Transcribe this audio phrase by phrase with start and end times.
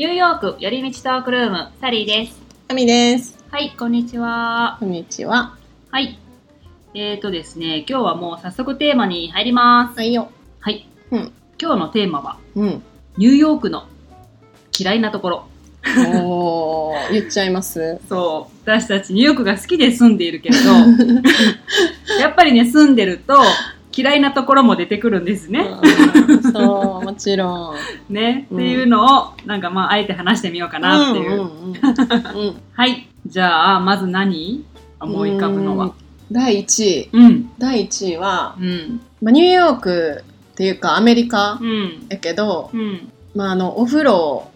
[0.00, 2.40] ニューヨーク寄り道トークルーム、サリーです。
[2.68, 3.36] あみです。
[3.50, 4.78] はい、こんにちは。
[4.80, 5.58] こんにちは。
[5.90, 6.18] はい。
[6.94, 9.98] えーとですね、今日はもう早速テーマに入ります。
[9.98, 10.30] はいよ。
[10.60, 10.88] はい。
[11.10, 12.82] うん今日のテーマは、うん。
[13.18, 13.88] ニューヨークの
[14.78, 15.44] 嫌いなところ。
[16.24, 18.00] おー、言っちゃいます？
[18.08, 18.56] そう。
[18.64, 20.70] 私たちニューヨークが好きで住んでいるけれど、
[22.18, 23.38] やっぱりね、住んでると
[23.96, 25.66] 嫌いなところも出てくるんですね。
[26.28, 27.74] うんそう、もちろん。
[28.12, 28.46] ね。
[28.50, 31.48] うんっていうのを、なんかまあ、あえて話してみようかなっていう。
[32.72, 33.08] はい。
[33.26, 34.64] じゃあ、まず何
[35.00, 35.86] 思い浮かぶのは？
[35.86, 35.92] うん。
[36.30, 37.08] 第1位。
[37.12, 37.50] うん。
[37.58, 39.00] 第1位は、うん。
[39.22, 42.06] まあ、ニューヨークっていうかアメリカうん。
[42.08, 43.08] やけど、うん。
[43.34, 44.48] まあ、あの、お風呂、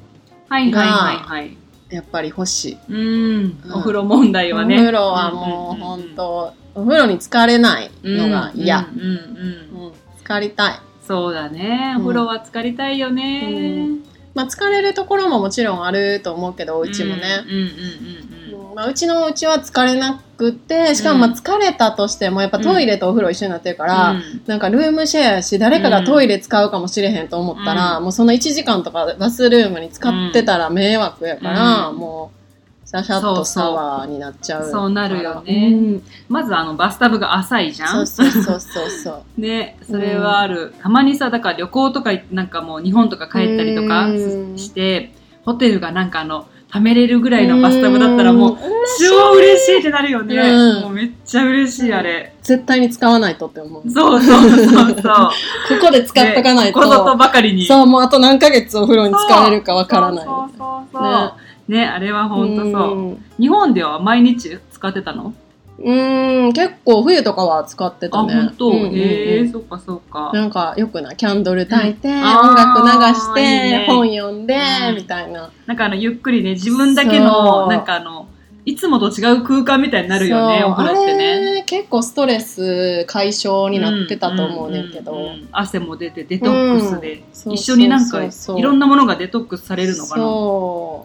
[0.49, 1.57] はいはいはいはい。
[1.95, 2.79] やっぱり欲しい。
[2.89, 3.59] うん。
[3.65, 4.77] うんお風呂問題はね。
[4.77, 8.89] お風呂はもう本当、お風呂に浸かれないのが嫌。
[8.95, 9.17] うんうんうん
[9.77, 9.87] うん。
[9.87, 10.81] うん浸かりたい。
[11.07, 11.95] そうだね。
[11.97, 13.89] うんお風呂は浸かりたいよね。
[14.35, 17.45] まあ、疲れるところももちろんあると思うけど、お家もね。
[17.47, 18.24] うんうんうんうんうん
[18.75, 24.23] まあ、うちのうちは疲れなくて、しかもまあ疲れたとしても、やっぱトイレとお風呂一緒になってるから、うん。
[24.47, 28.03] なんかルームシェアやし、誰かがトイレ使うかもしれへんと思ったら、うん。
[28.05, 31.97] もうその1時間とかバスルームに使ってたら迷惑やから、うん。
[31.97, 32.33] も
[32.85, 34.71] う、シャシャッとシャワーになっちゃう。
[34.71, 35.71] そうなるよね。
[35.73, 36.03] うん。
[36.29, 38.07] まずあのバスタブが浅いじゃん。
[38.07, 39.23] そうそうそうそう。
[39.41, 40.75] ね、それはある。
[40.83, 44.59] たまにさ、だから旅行とかなんかもう日本とか帰ったりとかうん。
[44.59, 45.13] して、
[45.45, 50.37] ホテルがなんかあの、貯めれるぐらいのバスタブだったらもう、うん超嬉しいってなるよね。
[50.37, 52.35] うんもうめっちゃ嬉しい、あれ。
[52.43, 53.83] 絶対に使わないとって思う。
[53.83, 55.81] こそうそうそうそう。
[55.81, 56.81] こで使っとかないと。
[56.81, 57.65] ねここぞとばかりに。
[57.67, 60.25] そう、もうあと何ヶ月お風呂に使えるかわからない。
[60.25, 60.59] そうそう
[60.93, 61.35] そうそ
[61.69, 61.73] う。
[61.73, 62.99] ねあれは本当そう。
[62.99, 65.33] うん日本では毎日使ってたの？
[65.79, 68.35] うーん、結構冬とかは使ってあ、たね。
[68.35, 70.31] 本当、うんうんうんへえ、そっかそっか。
[70.33, 73.85] なんかよくな、キャンドル焚いて、うん音楽流しあーいいて、ね。
[73.87, 74.57] 本読んで、
[74.89, 74.95] うん。
[74.97, 75.51] みたいな。
[75.67, 77.69] なんかあの、ゆっくりね、自分だけその、う。
[77.69, 78.29] なんかあの、
[78.67, 81.65] いつもと違う空間みたいになるよね、お風呂ってね。
[81.67, 85.13] 結構ストレス解消になってたと思うねんけど。
[85.13, 90.25] うううん汗も出てデトックスで、うん一緒になんかいろんなものがデトックスされるのかな。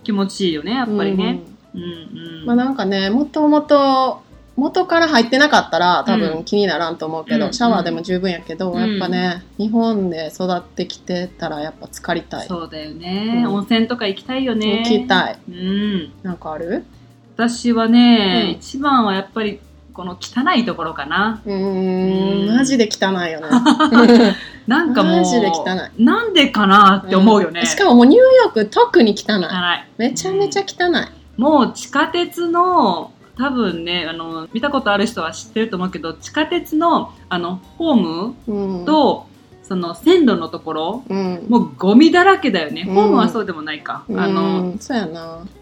[0.06, 1.42] 気持ちいいよねやっぱりね、
[1.74, 1.82] うん。
[1.82, 1.90] うん
[2.40, 2.46] うん。
[2.46, 4.22] まあなんかね、もともと、
[4.59, 7.53] 元から入ってなかったら多う分気にならんと思うけど、うん。
[7.53, 8.80] シャワーでも十分やけど、うん。
[8.80, 12.47] やっぱね、日本で育ってきてたらやっぱ浸かりたい。
[12.47, 13.53] そうだよね、うん。
[13.56, 14.84] 温泉とか行きたいよね。
[14.84, 15.38] 行きたい。
[15.50, 16.12] うん。
[16.24, 16.84] なんかある？
[17.36, 18.52] 私はね、うん。
[18.52, 19.59] 一番はやっぱり
[19.94, 21.42] この汚いところかな。
[21.46, 22.46] うん。
[22.46, 23.48] ん、マジで汚いよね。
[24.68, 25.24] なんかもう
[26.03, 27.66] なんでかなって思うよね、ん。
[27.66, 29.36] しかももうニューヨーク特に汚い。
[29.36, 29.50] 汚い。
[29.98, 31.42] めちゃめちゃ汚い。
[31.42, 39.28] もう地下鉄の多分ねあの見たことある人は知ってると思うけど地下鉄のあのホームうん、と、
[39.64, 42.96] その線路のところうん、もうゴミだらけだよね、うん。
[42.96, 44.76] ホームはそうでもないか、あの。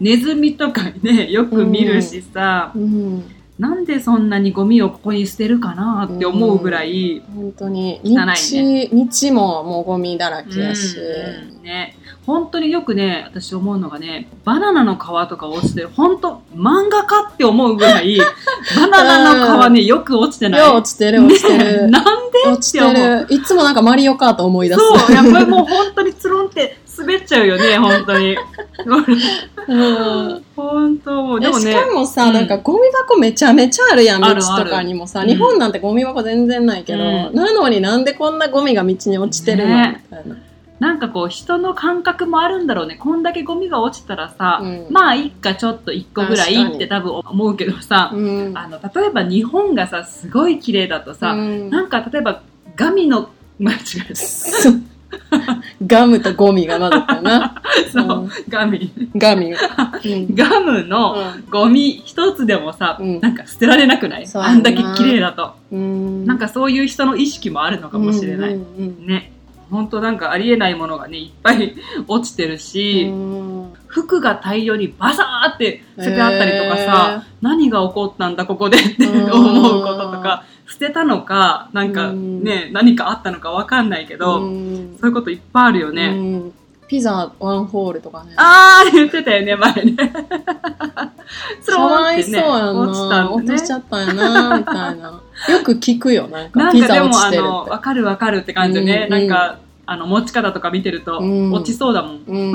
[0.00, 3.24] ネズミとかねよく見るしさ、うん、
[3.58, 8.00] なんでそんなにゴミをここに捨てるかなって思うぐらい、本当に。
[8.04, 10.96] 汚道、い道ももうゴミだらけやし。
[10.96, 11.62] うん。
[11.62, 11.96] ね。
[12.24, 14.98] 本当によくね私思うのがねバナナの皮
[15.30, 15.88] とか落ちてる。
[15.88, 18.18] 本当漫画かって思うぐらい
[18.76, 20.60] バナナの皮ねよく落ちてない。
[20.60, 21.90] よう落ちてる、落ちてる。
[21.90, 23.26] なんで落ちてる。
[23.30, 24.80] いつもなんかマリオカート思い出す。
[24.80, 25.14] そう。
[25.14, 28.36] やっぱりもう本当につるんって滑っちゃうよね本当に。
[29.68, 30.44] うん。
[30.56, 32.32] 本当もうでもしねかもさ、うん。
[32.34, 35.20] なんかゴミ箱めちゃめちゃあるやん、道とかにもさ。
[35.20, 35.28] うん。
[35.28, 37.34] 日本なんてゴミ箱全然ないけど、うん。
[37.34, 40.02] なのになんでこんなゴミが道に落ちてるの、ね。
[40.10, 40.36] みたいな。
[40.80, 42.96] なんかこう人の感覚もあるんだろうね。
[42.96, 44.86] こんだけゴミが落ちたらさ、うん。
[44.90, 48.56] まあいっかちょっと一個ぐらいって多分思うけどさ、うん。
[48.56, 51.70] あの例えば日本がさすごい綺麗だとさ、うん。
[51.70, 52.42] なんか例えば
[52.76, 53.76] ガミの間違
[54.08, 54.14] え
[55.86, 57.48] ガムとゴミが混ざったよな。
[57.50, 58.30] た そう、うん。
[58.48, 58.92] ガミ。
[59.16, 59.52] ガミ。
[59.54, 60.34] うん。
[60.34, 61.16] ガムの
[61.50, 63.20] ゴミ一つでもさ、うん。
[63.20, 64.26] なんか捨てられなくない？
[64.34, 66.26] あんだけ綺麗だと、うん。
[66.26, 69.32] なんかそういう人の意識もあるのかもしれない、うんうんね。
[69.70, 71.74] 本当なんかありえないものがねいっぱい
[72.06, 73.72] 落ちてるうし、ん。
[73.86, 79.32] 服が大量にバサーって捨ててあったりとかさ、へ何が起こったんだここでってうん。
[79.32, 86.52] 思うこととか捨てたのかなんかうんね何かあったのかわかんないけど、うんそういうこといっぱいあるよね、うん
[86.88, 88.32] ピザワンホールとかね。
[88.36, 89.94] あー言ってたよね前ね
[91.60, 92.40] スかわいそうや
[92.72, 93.30] ん落ちたな。
[93.30, 95.20] 落んだねとしちゃったんやな、みたいな。
[95.52, 96.58] よく聞くよ、なんか。
[96.58, 102.32] なんかでもあのわかるわかるって感じでね、うんなんかあの持ち方とか見てるとうん落ちそうだもん、って。
[102.32, 102.52] うん。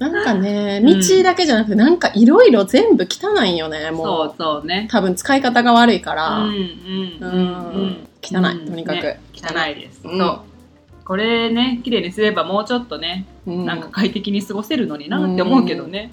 [0.00, 4.06] なんかね、道だけじゃなくて、なんかいろいろ全部汚いよね、もう。
[4.06, 4.88] そうそうね。
[4.90, 6.38] 多分使い方が悪いから。
[6.38, 6.54] うん
[7.20, 9.02] うん汚い、とにかく。
[9.02, 10.40] ね汚いです、うんそう。
[11.04, 13.66] これね綺麗にすればもうちょっとね、うん。
[13.66, 16.12] なんか快適に過ごせるのになって思うけどね、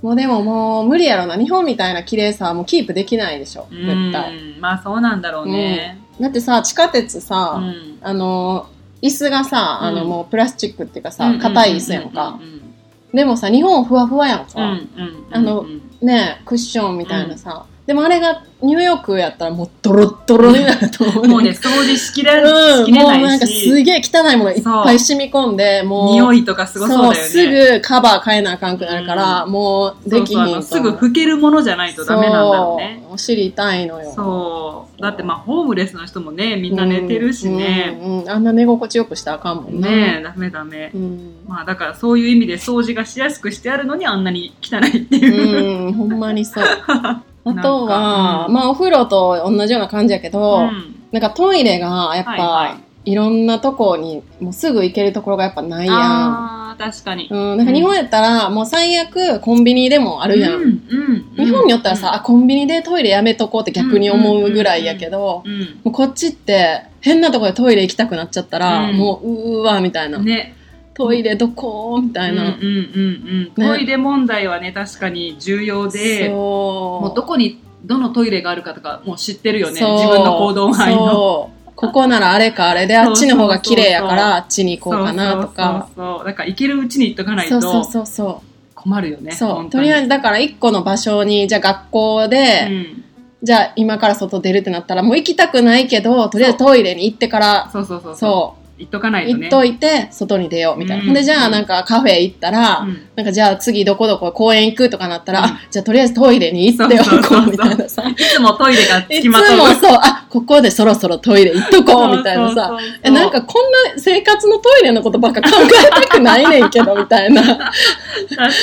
[0.00, 1.36] もうでももう無理やろな。
[1.36, 3.66] 日本みたいな綺麗さはもうキープできないでしょ。
[3.70, 4.34] 絶対。
[4.34, 7.98] うんまあそうなんだろうね、だってさ、地下鉄さ、うん。
[8.00, 8.68] あの、
[9.02, 10.08] 椅子がさ、あのうん。
[10.08, 12.38] もうプラスチックっていうかさうん、硬い椅子やんか。
[12.40, 12.44] う。
[12.44, 12.65] ん
[13.14, 14.52] でもさ、日本ふわふわやんか。
[14.56, 17.66] うんうんうんあのうんねクッションみたいなさ。
[17.86, 21.28] でもあれがニューヨークやったらもうドロッドロになると思う。
[21.28, 26.12] もうね掃除しきれ,、うん、しきれもうななんいかすしげえ汚いものがいっぱい染み込んで、もう。
[26.14, 34.12] 匂いとかすごそうだよねすぐカバー変えなあかんくなるから、うもうできひんすぐ拭けるものじゃないとダメなんだろうねお尻痛いのよ。
[34.16, 38.22] そうだってまあホームレスの人もねみんな寝てるしね、うん。
[38.22, 39.88] うんあんな寝心地よくしたらあかんもんね。
[39.88, 41.34] ねえダメダメ、うん。
[41.46, 46.64] まあだからそういう意味で掃除がしやすくしてあるのにあんなに汚いっていう、うん、ほんまにそう。
[47.46, 48.54] あとは、かうん。
[48.54, 50.94] まあお風呂と同じような感じやけど、うん。
[51.12, 53.14] なんかトイレがやっぱ、はいはい。
[53.14, 55.96] ろんなとこにもうすぐ行けるところがやっぱないやん。
[55.96, 57.28] あー確かに。
[57.30, 60.52] うん、なんか日本やったら、もう最悪コンビニでもあるやん。
[60.54, 68.96] うんうん日本によったらさ、あ、コンビニでトイレやめとこうって逆に思うぐらいやけど、うんもうこっちって変なとこでトイレ行きたくなっちゃったら、うん。
[68.96, 70.55] もううーわみたいな、ね
[70.96, 72.00] トイレどこ？
[72.02, 79.72] みたいな、うんうんうんうん、トイレ問題はね確かに重要でもうどこにどのトイレがあるかとかもう知ってるよね。
[79.74, 81.52] 自分の行動範囲の。
[81.76, 85.90] ここならあれかあれであっちの方が綺麗やからあっちに行こうかなとか。
[85.94, 86.24] そうそうそうそう。
[86.24, 88.06] だから行けるうちに行っとかないそうそうとそう。
[88.06, 88.42] そ
[88.74, 89.34] 困るよねう。
[89.36, 93.04] そうとりあえずだから一個の場所にじゃあ学校で、うん。
[93.42, 98.16] じゃあ今から外出るってなったらもう行きたくないけどとりあえずトイレに行ってからそうそうそうそう。
[98.16, 99.44] そう行っとかないとね。
[99.44, 101.14] 行っといて外に出ようみたいな、うん。
[101.14, 103.08] でじゃあなんかカフェ行ったら、うん。
[103.16, 105.46] なんかじゃあ次どこどこ公園行くとかなったら、うん。
[105.46, 108.06] あじゃあとりあえずトイレに行っておこうみたいなさ。
[108.06, 109.56] いつもトイレがついつきまとう。
[109.56, 109.98] もそう。
[110.02, 112.78] あここでそろそろトイレ行っとこうみたいなさ。
[113.02, 117.42] えなんかこんな生活のトイレのことばっか考えたくないねんけどみたいな。
[117.42, 117.72] 確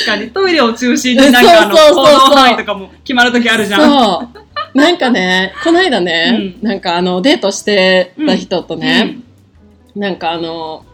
[0.06, 3.80] かにトイレを中心になんかあのそうそうそうそう行動範囲とかも決まるときあるじゃん。
[3.80, 4.78] そう。
[4.78, 9.18] なんかねこの間ね、なんかあのデートしてた人とね、
[9.94, 10.84] なんかあの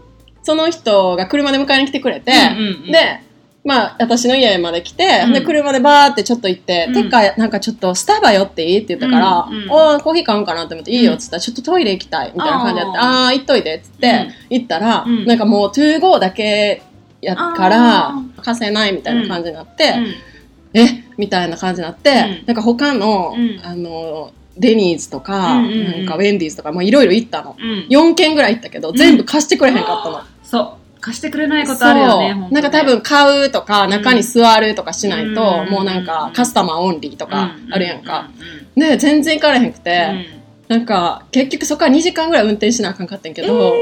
[0.42, 3.20] その人が車で迎えに来てくれて、で、
[3.62, 5.32] まあ、私の家まで来て、うん。
[5.34, 6.94] で、車でバーってちょっと行って、うん。
[6.94, 15.26] てか、なんかちょっとスタバ寄っていいって言ったから、おーコーヒー買うんかなって思って、いいよっつったら、ちょっとトイレ行きたいみたいな感じであって、ああー、行っといてっつって、行ったら、うん。
[15.26, 16.82] なんかもう、トゥーゴーだけ
[17.20, 20.80] やからあ、貸せないみたいな感じになって、うん。
[20.80, 21.04] え？
[21.18, 22.46] みたいな感じになって、うん。
[22.46, 23.60] なんか他の、うん。
[23.62, 25.90] あの、デニーズとか、うんうんうん。
[25.92, 27.56] なんかウェンディーズとか、もういろいろ行ったの。
[27.58, 27.86] うん。
[27.88, 30.20] 4軒ぐらい行ったけど、全部貸してくれへんかったの。
[30.42, 31.00] そう。
[31.00, 35.70] 貸してくれないことあるよねなんか多分買うとか、中に座るとかしないと、うん。
[35.70, 38.28] もうなんかカスタマーオンリーとかあるやんか。
[38.76, 40.76] うで、全然行かれへんくんて、うん。
[40.76, 43.74] なんか結局そこから2時間ぐらい運転しなあかんかったんやけど、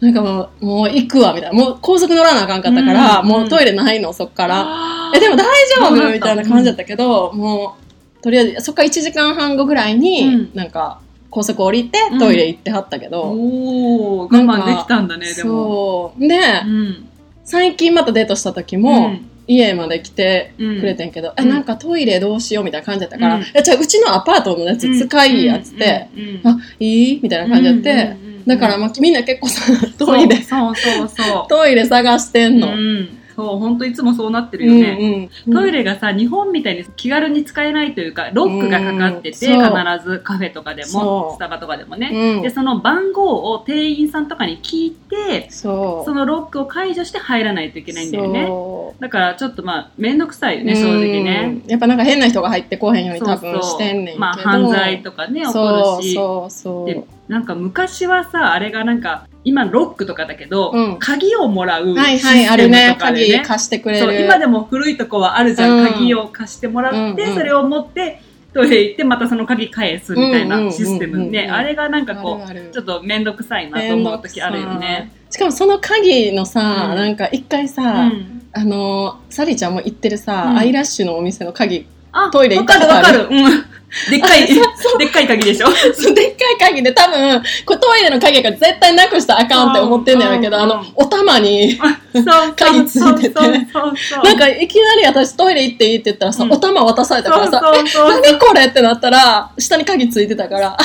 [0.00, 1.58] なんかもう、もう行くわ、みたいな。
[1.58, 3.26] もう高速乗らなあかんかったから、うん。
[3.26, 4.60] もうトイレないの、そっから。
[4.60, 5.16] あー。
[5.16, 5.46] え、でも大
[5.76, 6.12] 丈夫？
[6.12, 7.83] みたいな感じだったけど、もう、
[8.24, 10.50] とりあえず、そっから1時間半後ぐらいに、うん。
[10.54, 12.18] なんか、高速降りてうん。
[12.18, 16.14] トイレ行ってはったけど、おー我慢できたんだねでも。
[16.14, 16.26] そう。
[16.26, 17.08] で、うん。
[17.44, 21.44] 最近またデートした時も、家まで来てくれてんけど、うん。
[21.44, 23.42] え、なんかトイレどうしようみたいな感じだったから、うん。
[23.42, 26.22] いや、じゃあうちのアパートのやつ使いやつって、うん。
[26.22, 26.28] うん。
[26.36, 26.48] うん。
[26.48, 27.98] あ、いいみたいな感じやって、うん。
[27.98, 28.34] うん。
[28.36, 28.44] うん。
[28.46, 29.60] だから、まあ、みんな結構さ、
[29.98, 31.48] トイレ、そうそうそう。
[31.50, 32.68] トイレ探してんの。
[32.68, 35.52] うんそう本当いつもそうなってるうんよね、うん。
[35.52, 40.16] トイレがさ日本みたいに気軽に使えないというかロックがかかってて、うん必そう。
[40.16, 41.04] ずカフェとかでそう。
[41.04, 42.42] もスタバとかでもね、うん。
[42.42, 46.04] でその番号を店員さんとかに聞いてそう。
[46.04, 48.46] そのロックを解除して入らないといけないんだよね。
[48.46, 49.02] そう。
[49.02, 51.60] だからちょっとまあ面倒くさいよね正直ね。
[51.64, 53.62] うんやっぱなんか変な人が入ってこへんように多分そう。
[53.62, 54.18] そうしてんねんけど。
[54.18, 56.86] まあ犯罪とかね起こそうるしそうそう。
[56.86, 60.98] でなんか昔はさあれがなんか今ロックとかだけど、うん。
[60.98, 62.94] 鍵をもらうはいシステムはい、あるね。
[62.94, 64.24] とかで鍵貸してくれる。
[64.24, 65.92] 今でも古いとこはあるじゃん、うん。
[65.92, 68.20] 鍵を貸してもらって、うんうんそれを持って
[68.54, 75.12] トイレ行ってまたその鍵返すみたいなシステムねあれがなんかこうちょっと面倒くさいなと思う時あるよね。
[75.28, 76.96] しかもその鍵のさ、うん。
[76.96, 78.42] なんか一回うさ、ん。
[78.52, 80.58] あの、サリちゃんも行ってるさ、うん。
[80.58, 83.18] アイラッシュのお店の鍵、あトイレ行わかるったことある？
[83.20, 83.36] わかる。
[83.36, 83.64] うん。
[84.10, 85.68] でっかい、でっかい鍵でしょ？
[85.68, 91.78] そうでっかい鍵で多分、これトイレの鍵が絶対なくしたらあかんって思ってんねやけど、あのお玉に、
[92.56, 93.40] 鍵ついてて。
[93.40, 97.82] なんかいきなり私トイレ行っていいって言ったらさ、うんお玉渡されたからさ、え、
[98.20, 100.78] 何これってなったら、下に鍵ついてたから、あ、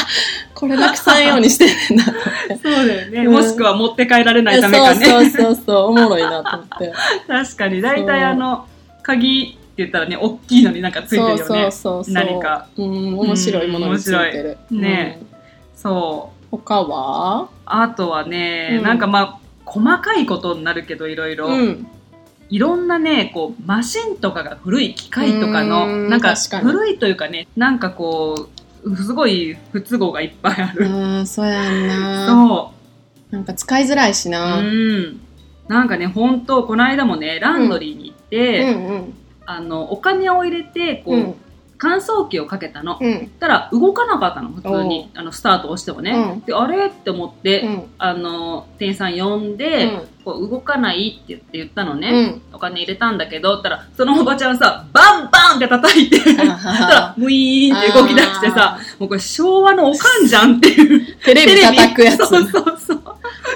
[0.54, 2.60] これなくさんようにしてんねんなと思って。
[2.76, 3.22] そうだよね。
[3.26, 5.04] うんもしくは持って帰られないためかね。
[5.08, 6.94] そうそうそうそう、おもろいなと思って。
[7.28, 7.82] 確かに。
[7.82, 8.66] 大体あの、
[9.02, 11.38] 鍵言ったらね、大きいのになんかついてるよね。
[11.38, 12.14] そうそうそう。
[12.14, 12.68] 何か。
[12.78, 14.58] うん、面白いものについてる。
[14.72, 15.28] ねうん
[15.76, 16.58] そう。
[16.58, 17.50] 他は？
[17.66, 21.88] あとはね、うんなんかまあ、細かいことになるけどいろいろ、うん。
[22.52, 28.50] いろんなねこうマシンとかが古い機械とかのんなんか古いというかねなんかこ
[28.84, 32.26] うすごい不都合がいっぱいある、うん、そうやんな。
[32.28, 32.74] そ
[33.30, 34.58] なんか使いづらいしうな。
[34.58, 35.22] うん
[35.68, 39.14] なんかね本当この間もねランドリーに行って、うんうん。
[39.51, 41.36] あのお金を入れてこう、うん。
[41.82, 43.29] 乾燥機をかけたの、うん。
[43.39, 45.10] たら動かなかったの普通に。
[45.15, 46.41] あのスタートを押してもね、うん。
[46.41, 46.88] であれ？
[46.88, 47.84] って思って、うん。
[47.98, 49.89] あの店員さん呼んで、
[50.25, 52.41] こう動かないって言って言ったのね、うん。
[52.51, 61.15] お金入れたんだけどったらそのおばちゃんさバンバンって叩いてたらムイーンって動き出してさもうこれ昭和のおかんじゃんっていう。
[61.24, 62.27] テレビ叩くやつ。
[62.27, 63.01] そうそうそう。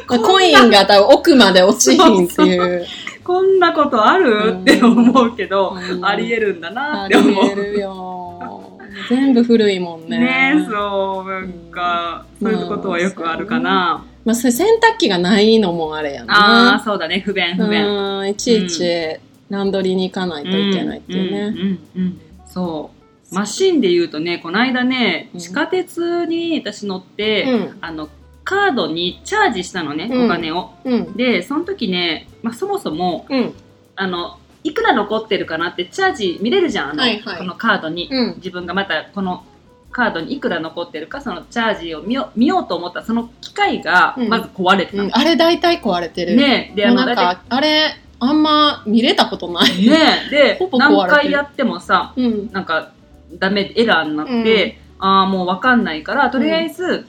[0.08, 2.86] コインが多分奥まで落ちひんっていう。
[3.24, 4.58] こんなことある？
[4.62, 6.06] って思うけど、うん。
[6.06, 7.32] ありえるんだなあって思う。
[7.32, 8.80] りえるよ。
[9.10, 10.20] 全部古いもんね。
[10.20, 16.84] ねそうなんか、そういうことはよくあるかな、まあ、洗濯機がないのもあれやんああな。
[16.84, 17.20] そうだね。
[17.26, 17.86] 不便不便。
[17.86, 19.18] うん、いちいち
[19.50, 22.18] ランドリーに行かないといけないっていうね。
[22.46, 22.92] そ
[23.32, 23.36] う。
[23.36, 25.40] マシンで言うとねこの間ねうん。
[25.40, 27.78] 地下鉄に私乗って、うん。
[27.82, 28.10] あの
[28.44, 30.26] カードにチャージしたのね、うん。
[30.26, 30.72] お金を。
[30.84, 31.14] うん。
[31.14, 33.54] でその時ね、まあ、そもそもうん。
[33.96, 38.36] あのいくら残ってるかなってチャージ見れるじゃんあの、はいはいこのカードに、うん。
[38.38, 39.46] 自分がまたこの
[39.92, 46.36] カードにいくら残ってるかそのチャージを見よ見ようと思ったその機械がうんまず壊れてたの、うんあれ大体壊れてる。
[46.36, 49.88] ねであもうなんのあれ、あんま見れたことない。
[49.88, 52.50] ねで 何回やってもさうん。
[52.52, 52.92] なんか
[53.40, 57.06] ダメエラーになって、ああもう分かんないからとりあえず、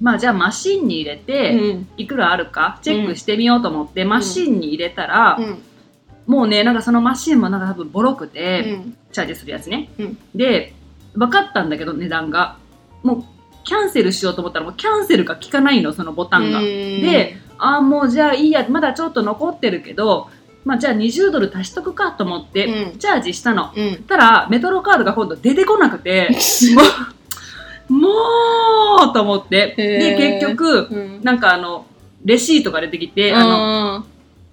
[0.00, 1.88] まあじゃあマシンに入れて、うん。
[1.96, 5.62] いくらあるかチェックしてみようと思って、マシンに入れたら、うん。
[6.26, 8.96] もうねなんかそのマシンもなんか多分ボロくて、うん。
[9.12, 10.18] チャージするやつね、うん。
[10.34, 10.74] で
[11.14, 12.56] 分かったんだけど値段が。
[13.02, 13.24] もう
[13.64, 20.28] キャンセルしようと思ったらもうキャンセルが効かないのそのボタンが、で、ああもうじゃあいいやまだちょっと残ってるけど
[20.64, 22.98] まあじゃあ20ドル足しとくかと思って、うん。
[22.98, 23.72] チャージしたの。
[23.76, 24.04] うん。
[24.04, 26.36] たらメトロカードが今度出てこなくて
[27.88, 28.08] も
[29.10, 29.74] うと思って。
[29.76, 31.20] で結局うん。
[31.22, 31.86] なんかあの
[32.24, 34.04] レシートが出てきて、あのあ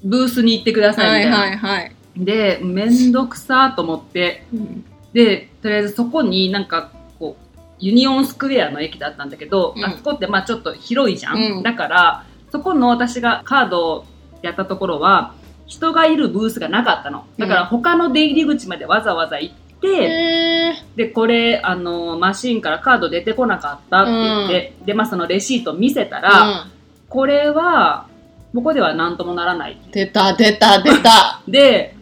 [0.04, 1.92] ブースに行ってくだーはいいさみたいな、はいはい。
[2.18, 4.46] でめんどくさと思って。
[4.54, 4.86] うん。
[5.14, 9.84] でとりあえずそこになんかこうユニオンスクエアの駅だったんだけど、うん。
[9.84, 11.64] あそこってまあちょっと広いじゃん、うん。
[11.64, 14.06] だからそこの私がカードを
[14.42, 15.34] やったところは
[15.66, 17.26] 人がいるブースがなかったの。
[17.38, 26.72] だから他の出入り口までわざわざ行って、へでこれあのマシンからカード出てこなかったって言って、でまあそのレシート見せたら、ーうん。
[27.10, 28.08] これは
[28.56, 31.42] ここでは何ともならない出た出た出た。
[31.48, 31.96] で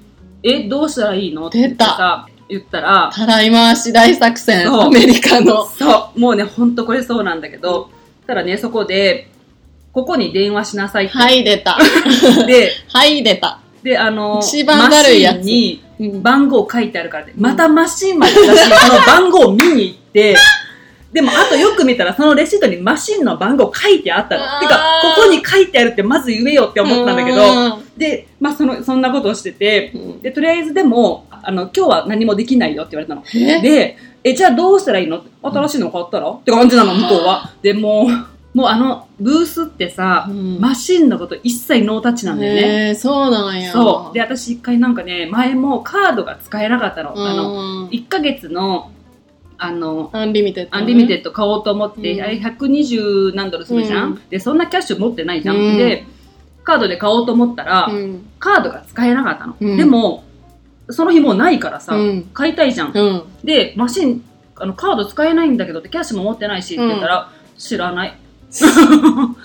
[0.44, 1.48] えどうしたらいいの？
[1.48, 5.66] って言ってさ言ったらたらい回し大作戦、アメリカの。
[5.66, 6.20] そう。
[6.20, 7.90] もうねほんとこれそうなんだけど
[8.28, 9.30] ただねそこで
[9.94, 11.78] ここに電話しなさいって、はい、出た。
[12.48, 13.60] ではい、出た。
[13.84, 15.38] であの一番いやつ。
[15.38, 15.91] マシンにうん
[16.22, 20.36] 番号書いてあるからって、またマシンまで私 その番号を見に行って
[21.14, 24.44] でもあとよく見たらそのレシートにマシンの番号書いてあったの。
[24.62, 24.80] てか
[25.18, 27.82] ここに書いてあるってまず言えよって思ったんだけど。
[27.98, 30.22] で、まあ、そのそんなことをしててうん。
[30.22, 33.24] でとりあえずでもあの今日は何もできないよって言われたの。
[33.36, 33.62] え？
[33.62, 35.22] で、え、じゃあどうしたらいいの？
[35.44, 36.30] 新しいの買ったら？
[36.30, 37.52] って感じなの、向こうは。
[37.62, 38.08] で、もう、
[38.54, 42.96] もうあの、ブースってさ、うんマシンのこと一切ノータッチなんだよね。
[42.96, 43.72] そうなんや。
[43.72, 44.14] そう。
[44.14, 47.14] で、私一回なんかね、前もカードが使えなかったの。
[47.16, 48.92] あの、うん1ヶ月の、
[49.58, 50.82] あの、 unlimited ね。
[50.82, 55.56] unlimited 買おうと思って、うんあれ120何ドルするじゃん、うんで、そんなキャッシュ持ってないじゃん。
[55.56, 56.06] うんで、
[56.64, 58.26] カードで買おうと思ったら、うん。
[58.38, 59.56] カードが使えなかったの。
[59.62, 60.26] うんでも、
[60.90, 63.24] その日もうないからさ、うん買いたいじゃん。
[63.46, 64.24] で、マシン、
[64.58, 68.18] あの、カード使えないんだけどって、キャッシュも持ってないしって言ったら、知らない。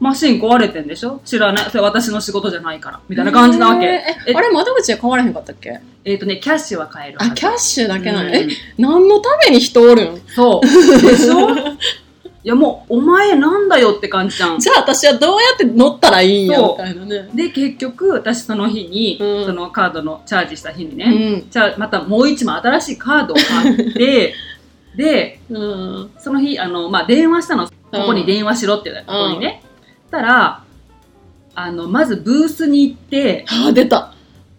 [0.00, 1.20] マシン壊れてんでしょ？
[1.24, 1.70] 知らない。
[1.70, 3.00] それ私の仕事じゃないから。
[3.08, 3.86] みたいな感じなわけ。
[3.86, 5.78] へえーえあれ、窓口で買われへんかったっけ？
[6.04, 7.34] えっ、とね、キャッシュは買えるはあ、ず。
[7.36, 8.26] キャッシュだけない。
[8.42, 10.20] うんえ、何のために人おるん？
[10.34, 11.02] そう。
[11.02, 11.50] でしょ？
[12.44, 14.58] いやもう、お前なんだよって感じじゃん。
[14.58, 17.28] じゃあ私はどうやって乗ったらいいんや、みたいなね。
[17.32, 21.46] で、結局、私その日に、うんそのカードのチャージした日にうね、ん。
[21.48, 24.34] じゃあまたもう一枚新しいカードを買って、
[24.96, 26.10] で、 うん。
[26.18, 27.68] その日、あの、まあ、電話したの。
[27.92, 29.12] ここに電話しろって言われた。
[29.12, 29.62] ここにね。
[30.10, 30.64] たら、
[31.54, 34.14] あの、まずブースに行って、あ、出た。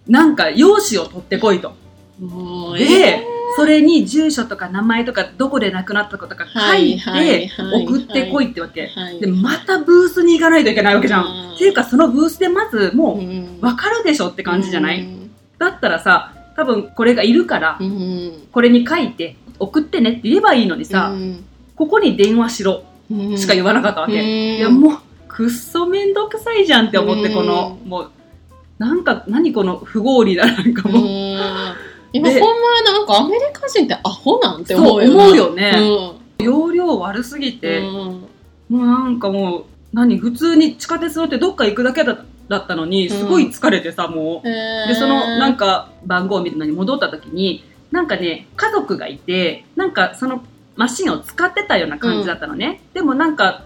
[0.08, 1.74] なんか用紙を取ってこいと。
[2.78, 3.25] で、
[3.56, 7.52] それに住所とか名前とかどこで亡くなったことか書いてはい
[7.86, 8.88] 送ってこいってわけ。
[8.88, 11.56] はいで、またブースに行かないといけないわけじゃうんん。
[11.56, 18.48] っていうか、そのブースでまずもううんわかるでしょって感じじゃない、うんだったらさ、多分これがいるから、うん。
[18.52, 22.93] これに書いて送ってねって言えばいいのにさ、うんここに電話しろうん
[23.38, 24.20] しか言わなかったわけ。
[24.20, 28.12] うんいや、もうくっそめんどくさいじゃんって思って、うんこの、もう、
[28.77, 31.03] なんか、何この不合理だなんかうもう。
[31.03, 31.38] ん
[32.13, 36.20] 今でほんまなんかアメリカ人ってアホなんって思うよなそう思うよね。
[36.39, 36.46] うん。
[36.46, 37.86] 容量悪すぎて、うん。
[37.86, 38.27] も
[38.70, 44.48] うなんかもう、何、普通に地下鉄乗ってどっか行くだけだだったのに、すごい疲れてさ、もう。
[44.48, 44.88] へー。
[44.89, 50.43] で、その、なんか、番号を見るのに戻った時に、なんかね、家族がいて、なんかその
[50.75, 52.82] マシンを使ってたような感じだったのね。
[52.94, 53.65] でもなんか、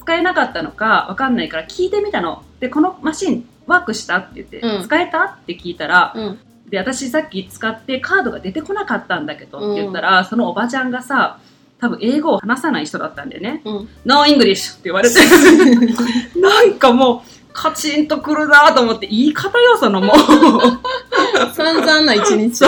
[0.00, 2.42] 使えなかったのかわかんないから聞いてみたの。
[2.58, 6.38] で、このマシンワークしたって言って、うん使えたって聞いたら、うん
[6.70, 11.40] で、私さっき使ってカードが出てこなかったんだけどって言ったら、そのおばちゃんがさ、
[11.80, 13.62] 多分英語を話さない人だったんだよね。
[13.64, 15.16] うん No English って言われて、
[16.40, 20.16] なんかもう、カチンとくるなと思って、言い方よ、そのもう。
[21.54, 22.64] 散々な一日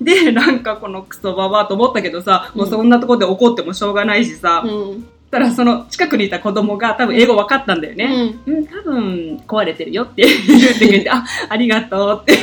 [0.00, 5.06] で、なんかこのクソババアと思ったけどさ、もうそんなところで怒ってもしょうがないしさ、うん。
[5.30, 8.38] たらその近くにいた子供が多分英語分かったんだよね。
[8.46, 8.54] うん。
[8.54, 12.38] うん、多分壊れてるよって言ってくれて、あ、ありがとうって。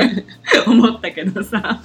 [0.66, 1.80] 思ったけどさ。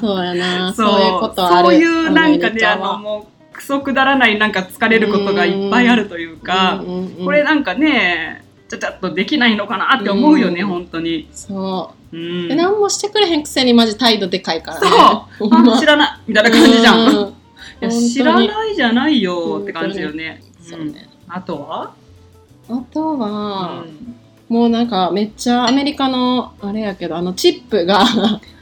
[0.00, 0.72] そうやな。
[0.72, 1.00] そう。
[1.00, 1.68] いうことある。
[1.68, 6.84] そういうなんかね、あのもう、クソくだらないなんか疲れることがいっぱいあるというか、
[7.24, 11.26] これなんかね、ちゃちゃっとできないのかなって思うよね、うん本当に。
[11.32, 12.54] そうう、んで。
[12.54, 14.86] 何もしてくれへんくせにマジ態度でかいからね
[15.38, 17.08] そう、あ知らないみたいな感じじゃん。
[17.08, 17.32] うん
[17.78, 20.42] いや知らないじゃないよって感じよね。
[20.60, 21.94] うんそうねあとは、
[22.68, 24.16] あとは、うん
[24.48, 28.04] もうなんかめっちゃアメリカのあれやけどあのチップが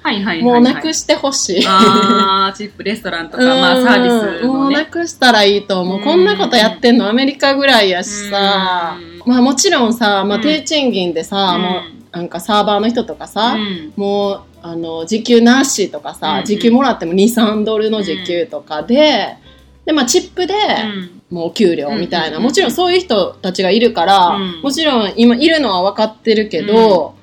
[0.05, 0.43] はいはいはい、はい。
[0.43, 1.65] もうなくしてほしい。
[1.67, 4.49] あーチップレストランとか、まあサービスね。
[4.49, 5.99] うなくしたらいいと思う。
[5.99, 8.99] うんこんなことやってんのアメリカぐらいやしさ。
[8.99, 11.81] うんまあもちろんさ、まあうん低賃金でさ、うんも
[12.13, 19.39] うなんかサーバーの人とかさ、うんもうあの時給なしとかさ、うん時給もらっても2、3ドルの時給とかで、
[19.87, 20.57] で、まあチップで、う
[21.01, 27.17] んもう給料みたいな、うんもちろんそういう人たちがいるから、うんもちろん今いるのは分かってるけど、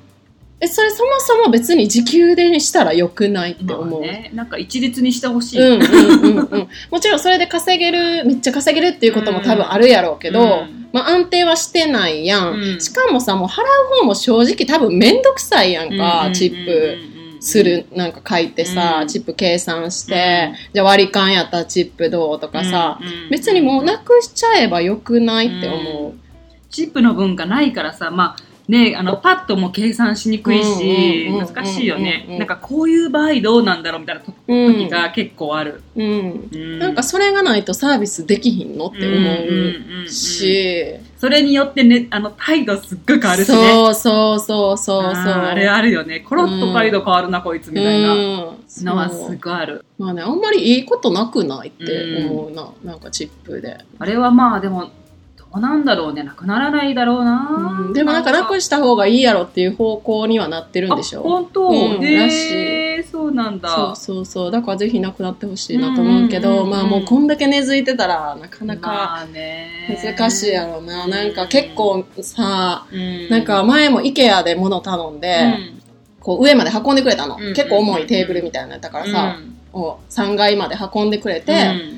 [0.60, 4.00] え、それそもそも別に時給でしたらよくないって思う？
[4.02, 5.60] まあね、なんか一律にしてほしい。
[5.60, 6.68] うんうんうんうん。
[6.92, 12.52] もちろんそれで稼げる、めっちゃ稼げるっていうことも多分あるやろうけど、うんまあ安定はしてないやん。
[12.52, 16.98] うんしかもさ、もう払う方も正直多分めんどくさいやんか、チップ。
[17.42, 19.08] する、なんか書いてさ、うん。
[19.08, 23.30] チップ計算して、じゃあ割り勘やったらチップどうとかさ、うんうん。
[23.30, 26.14] 別にもうなくしちゃえばよくないって思う。
[26.70, 32.36] チップの文化ないからさ、まあ、ね、あの、パッとも計算しにくいし、難しいよねうんうんう。
[32.36, 35.82] んなんかこういう場合どうなんだろうみたいな時が結構ある。
[35.96, 36.78] うん。
[36.78, 43.54] なんかそれがないとサービスできひんのって思うし、それによってね、あの、態度すっごい変わるしね。
[43.54, 45.24] そうそうそうそうそう。
[45.24, 46.20] あれあるよね。
[46.20, 49.84] コロッと態度変わるな、こいつみたいなのはすごいある。
[49.98, 52.72] まあね、あんまりいいことなくないって思うな。
[52.84, 53.78] なんかチップで。
[53.98, 54.90] あれはまあでも、
[55.58, 56.22] うなんだろうね。
[56.22, 57.76] なくならないだろうな。
[57.86, 63.68] うんでもなんかなくした方がいいやろっていう方向にはなってるんでしあょ本当、うんへらーそうなんだ。
[63.68, 64.50] そうそうそう。
[64.50, 69.26] だからぜひなくなってほしいなと思うけど、うんうんうんうんまあもうこんだけ根付いてたらなかなか
[70.04, 71.06] 難しいやろうな。
[71.06, 75.54] なんか結構さ、うんなんか前も IKEA で物頼んで、
[76.20, 77.36] こう上まで運んでくれたの。
[77.40, 79.36] うん結構重いテーブルみたいなのやったからさ、
[79.72, 81.56] を3階まで運んでくれて、う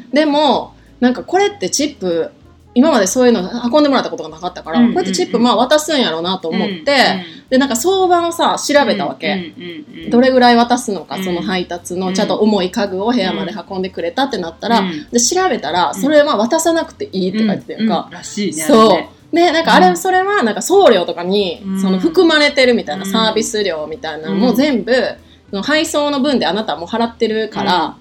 [0.08, 2.30] んでも、なんかこれってチップ、
[2.74, 4.94] 今までそういうの運んでもらったことがなかったから、うんうんうん。
[4.94, 9.54] これってチップまあ渡すんやろうなと思って、で、なんか相場をさ、調べたわけ。
[10.10, 11.24] どれぐらい渡すのか、うん。
[11.24, 12.14] その配達の、うん。
[12.14, 15.08] ちゃんと重い家具を部屋まで運んでくれたってなったら、うん。
[15.10, 17.88] で、調べたら、それは渡さなくていいって書いてたやん。
[17.88, 18.08] か。
[18.10, 18.98] らしいねそ
[19.32, 19.34] う。
[19.34, 19.96] で、なんかあれ、うん。
[19.96, 21.80] それはなんか送料とかにう、ん。
[21.80, 23.10] その含まれてるみたいなうん。
[23.10, 24.40] サービス料みたいなのうん。
[24.40, 24.92] も全部、
[25.50, 27.96] その配送の分であなたはもう払ってるから、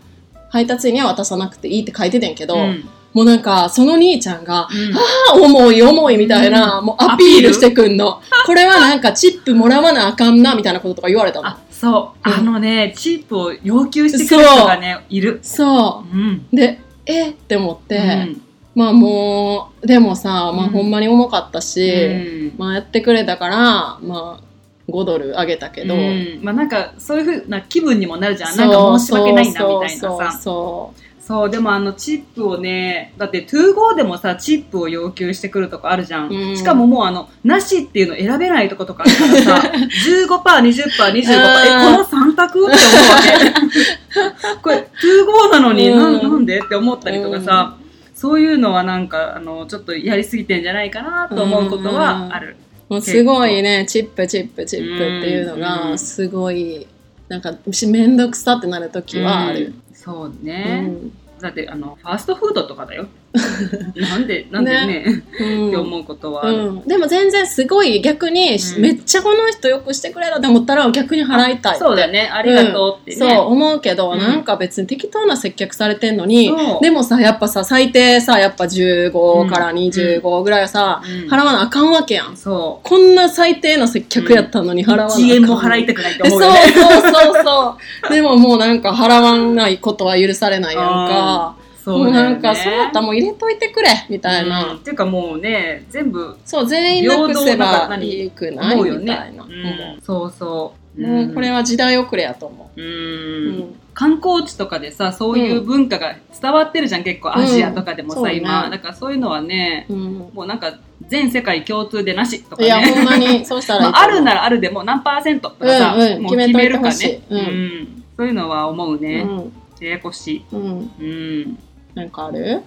[0.50, 4.96] 配達員には渡さなくていいって書いてたんやけど、うんもうなんか、その兄ちゃんが、うん。
[4.96, 5.00] あ
[5.34, 6.86] あ、重い重いみたいな、うん。
[6.86, 8.22] もうアピールしてくんの。
[8.46, 11.48] これはなんかチップもらわなあかんな、みたいなこととか言われたの。
[11.48, 11.58] あ。
[11.70, 12.30] そう。
[12.30, 12.34] うん。
[12.34, 15.40] あのねチップを要求してくる人がねいる。
[15.44, 16.18] そう。
[16.18, 16.46] ん。
[16.52, 16.56] う。
[16.56, 17.32] で、え？
[17.32, 18.42] って思って、うん。
[18.74, 20.70] まあもう、でもさ、まあうん。
[20.72, 22.58] ほんまに重かったし、うん。
[22.58, 23.58] まあやってくれたから、
[24.02, 24.44] まあ、
[24.90, 26.40] 5ドルあげたけど、うん。
[26.42, 28.58] まあなんかそういうふうな気分にもなるじゃん。
[28.58, 36.58] なんか申し訳ないなみたいなそうさそうそうでもあのチップをねだって ToGo でもさチップを要求してくるとこあるじゃん、うん。
[36.58, 42.50] しかももうあのなしっていうの選べないとことかあるからさ 15%20%25% えこの3択？
[42.50, 42.76] って思うわ
[43.22, 44.60] け。
[44.62, 45.98] これ ToGo なのに、うん。
[45.98, 46.60] なんなんで？
[46.60, 47.78] って思ったりとかさ、
[48.14, 52.58] そういうのはなんかあのちょっとやりすぎてんじゃないかなと思うことはある、
[52.90, 55.98] もうすごいね、チップチップチップっていうのうが、ん。
[55.98, 56.86] すごい、
[57.28, 59.74] なんか、しめんどくさってなるときはある。
[60.04, 61.12] そううね、ん。
[61.40, 63.08] だってあのファーストフードとかだよ
[63.96, 65.68] なんでなんでねうん。
[65.70, 68.82] って思うことはうん、でも全然すごい逆に、うん。
[68.82, 71.80] めっちゃこの人よくしてくれたと思ったら逆に払いたいって。
[71.80, 72.30] そうだね。
[72.32, 74.20] ありがとうってね、そう思うけど、うん。
[74.20, 76.84] なんか別に適当な接客されてんのにそう。
[76.84, 81.30] でもさやっぱさ最低さやっぱ15から25ぐらいはさ、うん。
[81.30, 82.38] 払わなあかんわけやん。
[82.38, 86.62] そこんな最低な接客やったのに払わなあかん、1円も払いたくないとえそう思うよね。
[86.72, 87.78] そうそうそ
[88.10, 92.12] うでももうなんか払わないことは許されないやんかそうね。
[92.12, 94.78] なんかそうやったらもう入れといてくれみたいな、うん。
[94.78, 98.76] っていうかもうね全部そう全員なくせば何いいくない？
[98.76, 100.02] 思うよみたいな、ねうん。
[100.02, 101.02] そうそう。
[101.02, 102.80] もうこれは時代遅れやと思う。
[102.80, 103.76] ん、う、うん。
[103.96, 107.36] 観光地とかでさそういう文化が伝わってるじゃん結構。
[107.36, 108.70] アジアとかでもさ、うん今。
[108.70, 110.14] だからそういうのはねうん。
[110.34, 110.74] もうなんか
[111.10, 117.22] 全世界共通でなしとかいやほんねまに そうしたらあ、るならあるでも何パーセントとかさ、うんうんもう決めるかね。
[117.30, 117.38] うん。
[117.40, 118.04] うん。
[118.16, 119.54] そういうのは思うね、うん。
[119.82, 120.46] ややこしい。
[120.54, 120.92] うん。
[121.00, 121.60] うん
[121.96, 122.62] なんかある、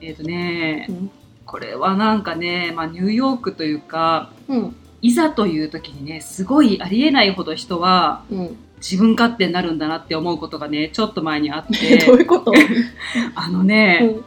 [0.00, 1.10] えっ、とね、うん。
[1.50, 4.76] これはなんかね、まあ、ニューヨークというかうん。
[5.02, 11.98] いざという時にねすごいありえないほど人はうん、自分勝手になるんだなって思うことがねちょっと前にあって。
[12.06, 12.52] どういうこと、
[13.34, 14.24] あのね、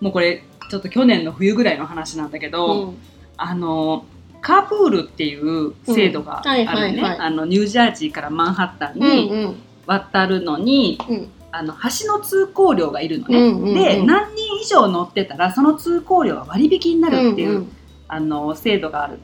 [0.00, 0.04] うん。
[0.06, 2.96] もうこれちょっと去年の冬ぐらいの話なんだけど、うん。
[3.36, 4.04] あの
[4.40, 6.66] カープールっていう制度があるうん。
[6.66, 7.18] はいね、はいはい。
[7.20, 9.56] あのニュージャージーからマンハッタンうんにうん。
[9.86, 13.74] 渡るのに、うんあの橋の通行料がいるのね、うんうんうん。
[13.74, 17.72] で何人以上乗ってたらその通行料が割引になるっていう、うん。
[18.08, 19.20] あの制度がある。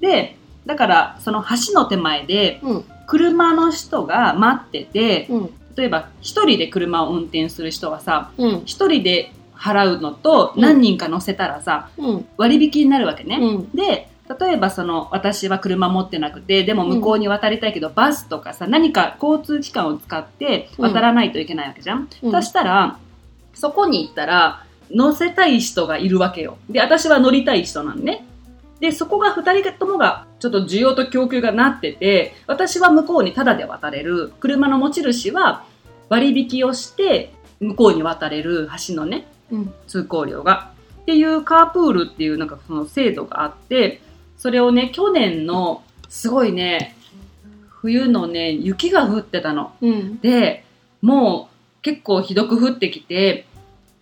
[0.00, 2.84] でだからその橋の手前でうん。
[3.06, 5.50] 車の人が待っててうん。
[5.74, 8.62] 例えば一人で車を運転する人はさうん。
[8.66, 10.62] 一人で払うのとうん。
[10.62, 12.26] 何人か乗せたらさ、うん。
[12.36, 13.70] 割引になるわけね、うん。
[13.70, 22.30] で例えばその私は車持ってなくてでも向こうに渡りたいけど、バスとかさ何か交通機関を使って渡らないといけないわけじゃん、うん。
[22.30, 22.98] そしたら
[23.54, 26.58] そこに行ったら乗せたい人がいるわけよ。
[26.68, 28.24] で私は乗りたい人なんね。
[28.78, 34.32] でそこが2人ともがちょっと需要と供給がなってて私は向こうにタダで渡れる。
[34.38, 35.64] 車の持ち主は
[36.08, 38.68] 割引をして向こうに渡れる。
[38.88, 39.74] 橋のねうん。
[39.88, 40.70] 通行料が。
[41.02, 44.00] っていうカープールっていうなんかその制度があって、
[44.40, 46.96] それをね、去年のすごいね、
[47.68, 49.72] 冬のね、雪が降ってたの。
[49.82, 50.18] うん。
[50.20, 50.64] で、
[51.02, 53.44] もう結構ひどく降ってきて、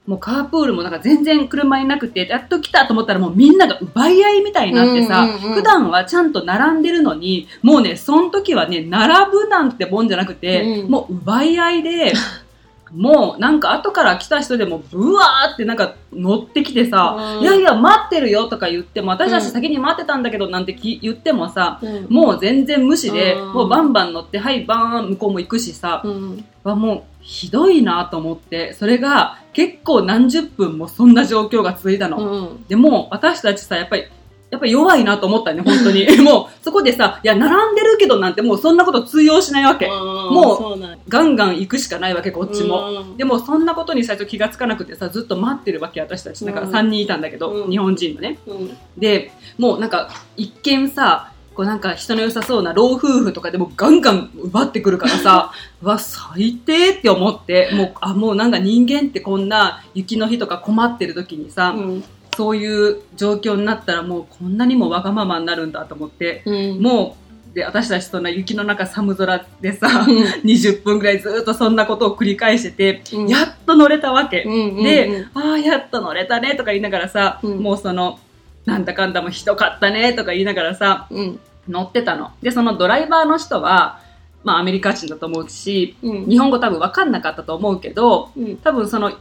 [0.07, 5.55] もうカープールもなんか全然車いなくて、やっと来たと思ったらもうみんなが奪い合いみたいになってさ、うんうんうん。
[5.55, 10.88] 普段はちゃんと並んでるのに、もうね、その時はね、並ぶなんてもんじゃなくて、うん。
[10.88, 12.12] もう奪い合いで、
[12.92, 17.42] もうなんか後から来た人でもブワーってなんか乗ってきてさ、うん。
[17.42, 22.07] いやいや待ってるよとか言っても、私たち先に待ってたんだけどなんてき言ってもさ、うん。
[22.09, 23.53] もう全然無視で、うん。
[23.53, 26.44] もうバンバン乗って、はいバーン向こうも行くしさ、うん。
[26.64, 32.18] わもうひどいなと思って、それが結構何十分もそんな状況が続いたの。
[32.18, 32.64] うん。
[32.68, 34.05] でも私たちさ、やっぱり、
[34.50, 36.06] やっぱり弱いなと思ったね、本当に。
[36.22, 39.88] もうそこでさ、いや、並んでるけどなんてもうそんなこと通用しないわけ。
[39.88, 42.90] もうガンガン行くしかないわけ、こっちも。
[42.90, 46.44] うんでもそんなことに最初気がつかなくてさ、ずっと待ってるわけ、私たち。
[46.44, 48.38] なんかうん3人いたんだけど、うん日本人のね。
[48.46, 55.50] うんで、もうなんか、一見さ、こうなんか人の良さそうな老夫婦とかでもガンガン奪ってくるからさ、
[55.82, 62.04] うわ、最低って思って、もう、あ、もうなんか人間ってこんな雪の日とか困ってる時にさ、うん
[62.38, 66.81] そういう状況になったらもうこんなにもわがままになるんだと思って、うん。
[66.81, 67.16] も
[67.53, 70.22] う、で、私たちそんな雪の中寒空でさ、うん。
[70.48, 73.27] 20分ぐらいずっとそんなことを繰り返してて、うん。
[73.27, 74.44] やっと乗れたわけ。
[74.44, 78.20] で、ああ、やっと乗れたねとか言いながらさ、うんもうその、
[78.66, 81.40] なんだかんだもひどかったねとか言いながらさ、うん。
[81.68, 82.31] 乗ってたの。
[82.40, 84.01] で、そのドライバーの人は、
[84.44, 86.29] まあアメリカ人だと思うし、うん。
[86.29, 88.57] 日本語多分分かんなかったと思うけど、うん。
[88.59, 89.18] 多分その、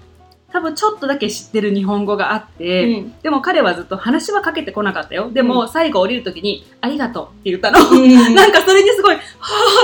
[0.52, 3.14] 多分ちょっとだけ知ってる日本語があって、うん。
[3.22, 5.30] でも彼はずっと話はかけてこなかったよ。
[5.30, 7.80] でも、最後降りるときに、ありがとうって言ったの。
[7.90, 8.14] うん。
[8.34, 9.22] なんかそれにすごい、は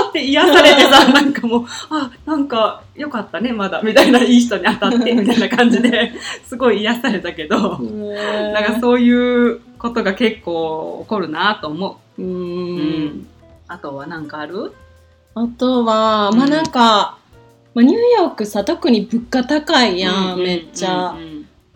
[0.06, 6.12] ぁって癒されてさ、なんかもう、あ、なんかよかったね、まだ、みたいな、いい人に当たって、みたいな感じで、
[6.46, 12.22] すごい癒されたけど、なんかそういうことが結構起こるなと思う。
[12.22, 12.24] う。
[12.24, 13.26] ん。
[13.68, 14.72] あとはなんかある？
[15.34, 17.18] あとは、まあなんか、
[17.74, 21.18] まあ、ニューヨークさ、特に物価高いやん、めっちゃう。
[21.18, 21.34] ん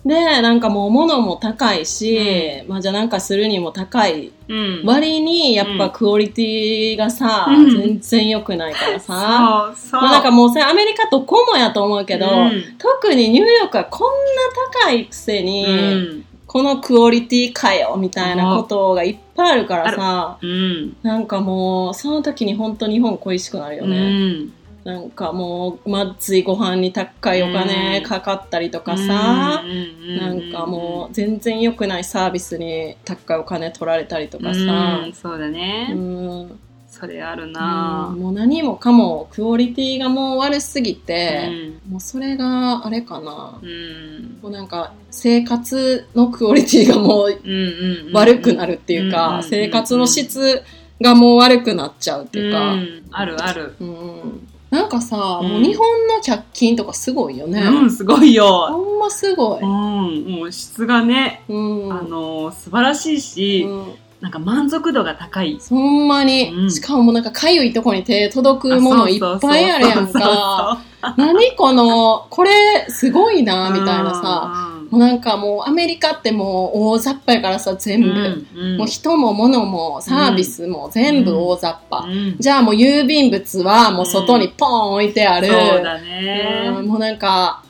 [0.08, 4.82] で、なんかもう物も高いし、まあじゃあなんかするにも高いうん。
[4.84, 9.74] 割に、やっぱクオリティがさ、うん全然良くないからさ。
[9.76, 10.00] そう、そう。
[10.00, 16.24] まあなんかもうさ、アメリカどこもやと思うけど、うん特にニューヨークはこんな高いくせに、うん。
[16.46, 20.96] このクオリティかよ、みたいなことがいっぱいあるからさ、うん。
[21.02, 24.46] なんかもう、その時に本当日本恋しくなるようね。
[24.88, 24.94] ん。
[24.94, 29.62] なんかもう、まずいご飯に高いお金かかったりとかさ、
[30.16, 36.58] なんかもう全然良くないサービスに高いお金取られたりとかさ、うんそうだね、うん。
[36.88, 38.14] それあるな。
[38.16, 41.48] もう何もかもクオリティがもう悪すぎうて、
[41.86, 41.92] ん。
[41.92, 44.38] もうそれがあれかな、うん。
[44.40, 49.42] もうなんか生活のクオリティがもううんうんうん悪くなるっていうか、うん。
[49.42, 50.62] 生活の質
[51.00, 53.04] がもう悪くなっちゃうっていうか、うん。
[53.12, 53.74] あるある。
[53.80, 57.62] うんなんかさ、うんもう日本の借金とかすごいよね。
[57.62, 59.62] うんすごいよほんますごい。
[59.62, 61.92] うんもう質がねうん。
[61.92, 70.82] あの素晴らしいしうんなんか満足度が高いほんまに、うんしかもなんかかゆいとこに手届くものいっぱいあるやんか。
[71.16, 72.50] 何この、これ
[72.88, 74.67] すごいな、みたいなさ。
[74.90, 78.46] さもうなんかもうアメリカってもう大雑把やからさ、全部。
[78.78, 82.06] もう人も物もサービスも全部大雑把。
[82.38, 85.48] じゃあもう郵便物はもう外にポーン置いてある。
[85.48, 86.72] そうだね。
[86.78, 87.62] うんもうなんか、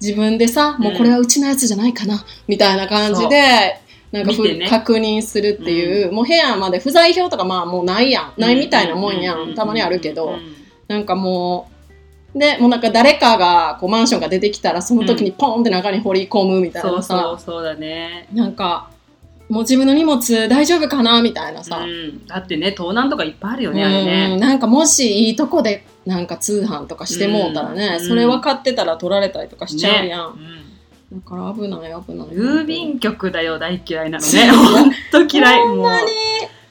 [0.00, 3.80] 自分でさ、もうこれはうちのやつじゃないかな、みたいな感じで、
[4.14, 4.66] なんかね。
[4.68, 8.40] 確認するっていう、もう部屋まで不在票とかまあもうないやん。
[8.40, 9.54] ないみたいなもんやん。
[9.54, 10.38] たまにあるけど、
[10.86, 11.73] なんかもう、
[12.34, 18.28] で、もうなんか誰かが、こうマンションが出てきたら、その時にポンって中に掘り込むみたいそうなさ、そうそうだね。
[18.32, 18.90] なんか、
[19.48, 22.26] もう自分の荷物大丈夫かなみたいなさ、うん。
[22.26, 24.36] だってね盗難とかいっぱいあるよねあれうんね。
[24.38, 28.08] なんかもしいいとこでなんか通販とかしてもうたらね、うん。
[28.08, 30.32] それ分かってたら取られたりとかしちゃうやん。
[30.32, 30.64] ね。
[31.12, 32.28] だから危ない危ない。
[32.28, 34.40] 郵便局だよ大嫌いなのそう。
[34.40, 35.60] ねほんと嫌い。
[35.60, 36.08] ほんまに。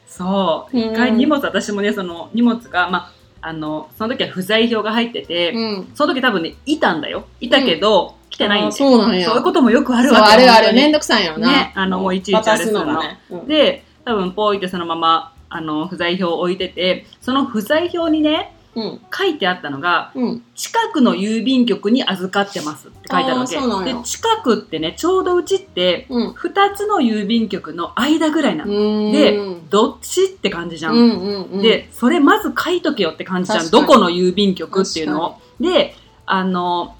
[0.08, 0.82] そうう。
[0.82, 3.12] ん一回荷物私もねその荷物がまあ
[3.46, 5.92] あのその時は不在票が入ってて、うん。
[5.94, 9.28] その時多分ねいたんだよいたけど、来てないんあでそうなんや。
[9.28, 11.52] そういうこともよくあるわけあるあめんどくさいよな。
[11.52, 13.02] ねあのもういちいちあれするの
[13.48, 18.63] で多分ポイってそのままあの不在票を置いててその不在票にねうん。
[18.76, 20.44] 書いてあったのがうん。
[20.56, 23.94] 近くの郵便局に預かってますって書いてあるわけ。
[23.94, 26.30] で近くってねちょうどうちってうん。
[26.32, 29.12] 2つの郵便局の間ぐらいなの、うん。
[29.12, 31.62] でどっちって感じじゃん、うんうんうん。
[31.62, 33.70] でそれまず書いとけよって感じじゃん。
[33.70, 35.42] どこの郵便局っていうのを。
[35.60, 36.96] であの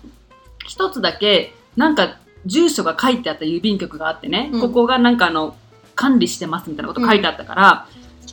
[0.66, 4.62] 一つだけなんか住所が書いてあった郵便局があってね、うん。
[4.62, 5.56] ここがなんかあの
[5.96, 7.88] 管理してますみたいなこと書いてあったから、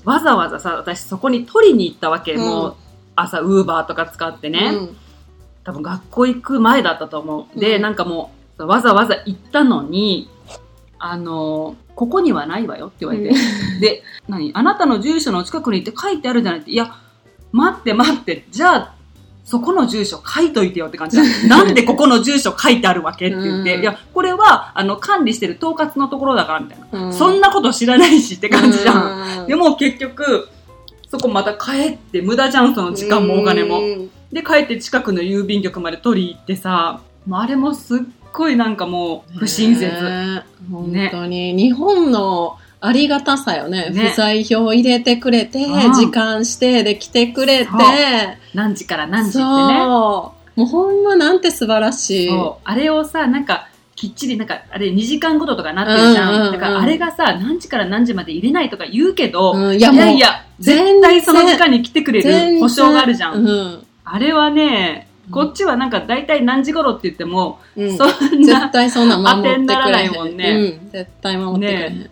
[0.04, 2.40] わざわざさ私そこに取りに行ったわけ、うん。
[2.40, 2.76] もう
[3.20, 4.96] 朝ウーバーとか使ってね、うん
[5.62, 7.58] 多分学校行く前だったと思う。
[7.58, 10.30] で、うんなんかもう、わざわざ行ったのに、
[10.98, 13.34] あの、ここにはないわよって言われて。
[13.80, 14.52] で、何？
[14.54, 16.70] あなたの住所の近くにって書いてあるじゃないって。
[16.70, 16.94] いや、
[17.52, 18.94] 待って待って、じゃあ、
[19.44, 21.24] そこの住所書いといてよって感じだ。
[21.48, 27.06] なんでここの住所書いてあるわけって言って、うんいや、これは、あの、管理してる統括のところだからみたいな。
[27.06, 29.44] うんそんなこと知らないしって感じじゃん。
[29.44, 30.48] んでも結局、
[31.10, 33.80] そこまた帰って無駄じゃん、その時間もお金も。
[33.80, 37.98] うんで、帰って近くの郵便局まで取り行ってさ、もうあれもすっ
[38.32, 39.90] ごいなんかもう不親切。
[40.70, 43.90] 本当に、日本のありがたさよね。
[43.90, 47.70] ね不在票入れてくれて、うん時間指定で来てくれて、
[48.54, 49.68] 何時から何時ってそう。
[49.68, 49.78] ね。
[49.84, 52.30] もうほんまなんて素晴らしい。
[52.64, 53.68] あれをさ、なんか、
[54.00, 56.30] きっちり、なんか、あれ2時間ごととかなってるじゃん。
[56.30, 63.46] うんうんうんだからあれがさ、何時から何時まで入れないとか言うけど、うんいいやもうやいや、絶対その時間に来てくれる保証があるじゃん。
[63.46, 63.86] うん。
[64.06, 68.08] あれはね、こっちはなんか大体何時頃って言っても、うんそん
[68.42, 69.52] 絶な、対そんなん守ってくれ。
[69.52, 70.90] 当てにならないもんねうん。
[70.90, 72.10] 絶対守ってくれへん。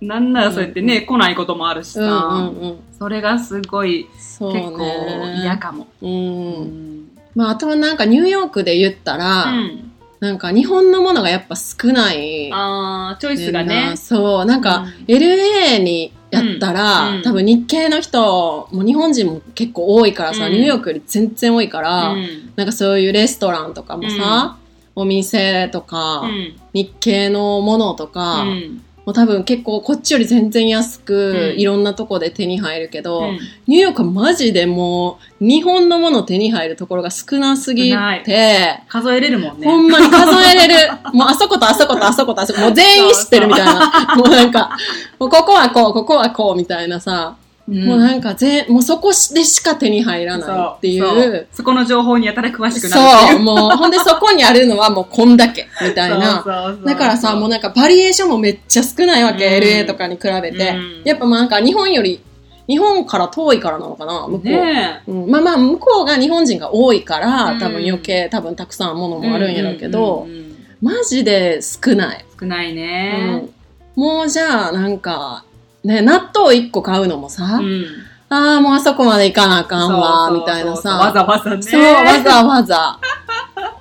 [0.00, 2.78] なんならそうやってね、来ないこともあるしさ、うんうんうん。
[2.98, 5.40] それがすごい結構ね。
[5.42, 5.86] 嫌かも。
[6.02, 6.04] う。
[6.04, 7.08] うんん。
[7.36, 9.87] まあ、あとはなんかニューヨークで言ったら、うん
[10.20, 12.50] なんか日本のものがやっぱ少ない。
[12.52, 13.94] あーチョイスがね。
[13.96, 15.14] そう、なんか、うん。
[15.14, 17.16] LA にやったら、うん。
[17.16, 17.22] うん。
[17.22, 20.52] 多分日系の人、もう日本人も結構多いからさ、うん。
[20.52, 22.52] ニューヨークより全然多いから、うん。
[22.56, 24.56] なんかそういうレストランとかもさ、
[24.96, 26.56] お店とか、うん。
[26.72, 37.90] 日系のものとか、うんもう多分結構こっちより全然安く、うんいろんなとこで手に入るけど、うんニューヨークはマジでもう日本のもの手に入るところが少なすぎ
[38.24, 39.66] て、数えれるもんね。
[39.66, 40.90] ほんまに数えれる。
[41.14, 42.60] もうあそことあそことあそことあそこ。
[42.60, 44.14] もう全員知ってるみたいな。
[44.14, 44.76] もうなんか、
[45.18, 47.36] もうここはこう、ここはこうみたいなさ。
[47.68, 47.84] うん。
[47.84, 50.98] もうなんか全、もうそこでしか手に入らないってい。
[50.98, 51.46] そう。
[51.52, 56.42] そこの情報にやたら詳しくなるってそう、もう、ほんでそこにあるのはもうこんだけ、みたいな。
[56.44, 56.86] そうそうそう。
[56.86, 59.52] だからさ、もうなんかバリエーションもめっちゃ少ないわけ、うん。
[59.62, 60.70] LA とかに比べて。
[60.70, 61.02] うん。
[61.04, 62.20] やっぱまあなんか日本より、
[62.66, 64.48] 日本から遠いからなのかな、向こう。
[64.48, 67.58] ねうん、まあまあ、向こうが日本人が多いから、うん。
[67.58, 70.26] 多分余計、多分たくさんものもあるんやろうけど、
[70.80, 72.24] マジで少ない。
[72.38, 73.42] 少ないね。
[73.96, 74.02] うん。
[74.02, 75.44] もうじゃあ、なんか、
[75.84, 77.84] ね、納豆1個買うのもさ、うん
[78.30, 81.12] ああ、もうあそこまで行かなあかんわ、みたいなそうわさ。
[81.14, 81.62] ざわざね。
[81.62, 82.76] そう、わざわざ。
[83.00, 83.00] は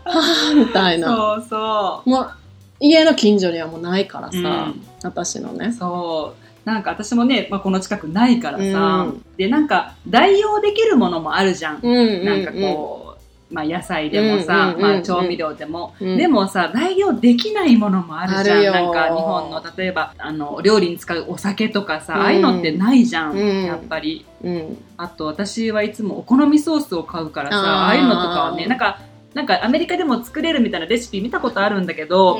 [0.06, 1.08] あ、みたいな。
[1.08, 2.32] そうそもう、
[2.80, 5.58] 家の近所にはもうないからさ、うん私のう。
[5.58, 5.74] ね。
[5.74, 6.34] そ
[6.66, 6.70] う。
[6.70, 11.80] なんか私もね、まあ、この近くないからさ、うんで、なんか代用できるものもあるじゃん。
[11.82, 12.26] うんうん、うん。
[12.26, 13.07] なんかこう、
[13.50, 18.64] まあ野菜でもさ、まあ調味料でも、うんでもさ、代用できないものもあるじゃん。
[18.74, 24.26] なんか日本の、例えば、あの、料理に使うお酒とかさ、うんああいうのってないじゃん、うんやっぱり。
[24.44, 24.78] うん。
[24.98, 29.00] あと私はいつもお好みソースを買うからさ、あーああいうのとかはね、なんか、
[29.34, 32.40] なんかアメリカでも作れるみたいなレシピ見たことあるんだけど、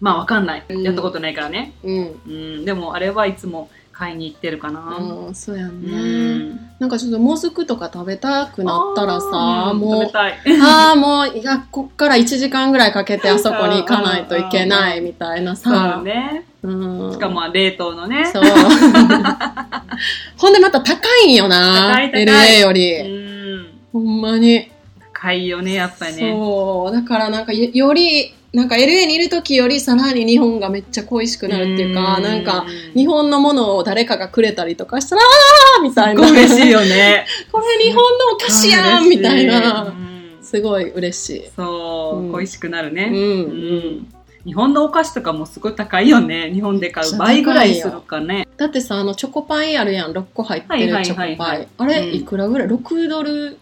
[0.00, 0.64] まあわかんない。
[0.68, 1.72] うんやったことないからね。
[1.82, 2.20] うん。
[2.26, 4.96] うん、でもあれはいつも買いに行ってるかな。
[5.00, 6.36] うん、そうやんうね。
[6.36, 6.70] ん。
[6.78, 10.38] なんかちょっともずくとか食べたくなったらさ、もう食べ、たい。
[10.62, 16.00] ああ、もう、いや、こっから1時間ぐらいかけてあそこに行かないといけないみたいなそうさ。
[16.04, 16.44] ね。
[16.62, 17.12] うん。
[17.12, 18.24] しかも冷凍のね。
[18.32, 18.42] そう。
[20.38, 21.90] ほんでまた高いんよな。
[21.92, 23.02] 高い高い LA ようり。
[23.02, 23.66] ん。
[23.92, 24.70] ほんまに。
[25.12, 26.32] 高いよね、やっぱりね。
[26.32, 26.94] そう。
[26.94, 36.30] だからなんかよより、なんか LA にいる時よりさらに日本がめっちゃ恋しくなるっていうか、うんなんか日本のものを誰かがくれたりとかしたら、あーみたいな。
[36.30, 37.26] 嬉しいよね。
[37.52, 39.82] これ日本のお菓子やんみたいな。
[39.84, 40.08] うん
[40.40, 41.42] すごい嬉しい。
[41.54, 43.10] そう、うん恋しくなるね。
[43.12, 44.06] うんうん
[44.44, 46.50] 日本のお菓子とかもすごい高いよね。
[46.50, 48.48] 日本で買う倍ぐらいするかね。
[48.56, 50.12] だってさ、あの、チョコパイあるやん。
[50.12, 51.68] 6個入ってるチョコパイ。
[51.76, 53.58] あれ、うんいくらぐらい ?6 ドル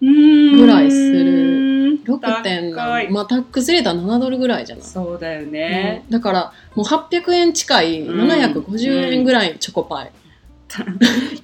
[0.00, 1.69] ぐぐらいする。
[2.04, 2.74] 6点
[3.12, 4.84] まあ、タックス入れたら7ドルぐらいじゃない？
[4.84, 6.02] そうだよね。
[6.06, 10.12] うんだから、もう800円近いうん750円ぐらいチョコパイ。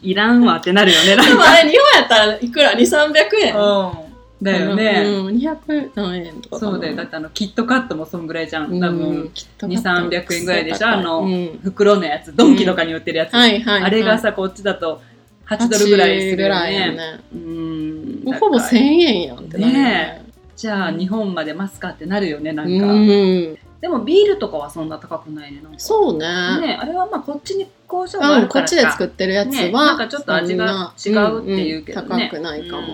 [0.03, 1.17] いらんわってなるよね。
[1.21, 4.07] でもあれ、日本やったらいくら ?2、300円うん。
[4.45, 5.03] だよね。
[5.07, 6.59] うん、200何円とか。
[6.59, 6.95] そうだよ。
[6.97, 8.71] だってあの、キットカットもそんぐらいじゃん。
[8.71, 12.37] うん多分、きっと2、300円ぐらいでしょあのうん袋のやつ。
[12.37, 13.31] ドンキとかに売ってるやつ。
[13.35, 15.01] あれがさ、こっちだと
[15.49, 16.93] 8ドルぐらいするよ8ぐらいやね。
[16.97, 17.21] ね。
[17.35, 18.21] うん。
[18.25, 20.26] もうほぼ1000高い円やんってね
[20.57, 22.87] じゃあ、日本までますかってなるよね、なんか。
[22.87, 23.59] うん。
[23.81, 25.61] でも、ビールとかはそんな高くないね。
[25.77, 26.27] そうね。
[26.61, 32.87] ね、あれはまあこっちに工場があうん、るこっちで作ってるやつね、は、なんかちょっと味が違うっていうけどね、うんうん高くないかも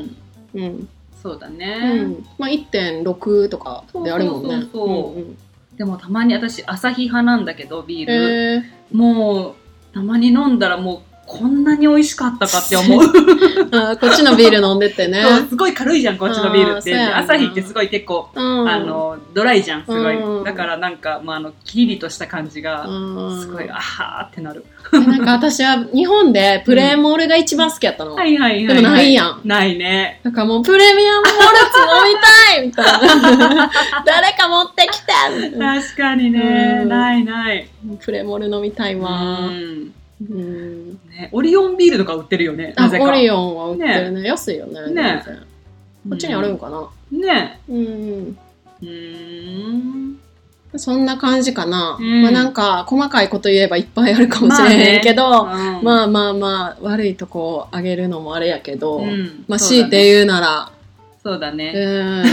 [0.54, 0.88] うんうん。
[1.22, 2.26] そうだうね、ん。
[2.36, 4.48] まあ、1.6とかであるもんね。
[4.50, 5.38] そうそうそうそううん
[5.76, 9.54] でもたまに私朝日派なんだけどビール、えーもう
[9.94, 13.00] たまに飲んだらもうこんなに美味しかったかって思う。
[13.98, 15.24] こっちのビール飲んでってね。
[15.48, 16.94] すごい軽いじゃんこっちのビールって。
[17.00, 18.68] 朝日ってすごい結構、うん。
[18.68, 20.44] あのドライじゃんすごい、うん。
[20.44, 28.14] だからなんか、まあ、あのキリリとした感じがうん、すごい、あはーってなる、なんか私は日本でプレーモールが一番好きやったの。
[28.14, 29.40] はいはいはい、はい、でもないやん。
[29.44, 30.20] ないね。
[30.24, 31.30] なんかもうプレミアムモル
[31.70, 33.70] ツ飲みたいみたいな。
[34.04, 35.12] 誰か持ってきて。
[35.58, 36.88] 確かにね、うん。
[36.88, 37.68] ないない。
[38.04, 39.38] プレモル飲みたいわ。
[39.40, 39.92] うん
[40.30, 40.92] うん。
[41.10, 44.28] ね、オリオンビールとか売ってるよねあ、なぜかオリオンは売ってるね。
[44.28, 44.92] 安いよね。
[44.92, 45.24] ね
[46.08, 46.88] こっちにあるんかな。
[47.10, 48.36] ねうん。
[48.82, 50.18] うーん
[50.76, 51.98] そんな感じかな。
[52.00, 60.72] うんまあなんか、細かいこと言えばいっぱいあるかもしれへんけど、まあ、まあまあまあ悪いとこをあげるのもあれやけど、うんまあ強いて言うなら、
[61.24, 62.24] そうだうね、ん。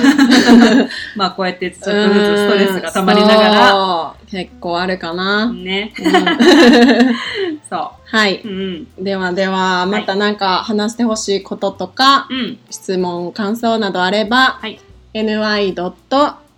[1.15, 1.93] まあこうやってちょっとずつ
[2.38, 4.25] ストレスが溜まりながそう。
[4.32, 5.54] 結構あるからな。
[5.54, 5.93] ね。
[5.99, 7.60] うん。
[7.69, 8.41] そはい。
[8.43, 8.88] ううん。
[9.04, 12.58] ではでは、またなんか話してほしいこととか、うん。
[12.71, 14.80] 質問、感想などあれば、はい。
[15.13, 15.39] ny.